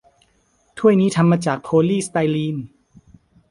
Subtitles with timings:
[0.77, 2.57] ถ้วยนี้ทำมาจากโพลีสไตรีน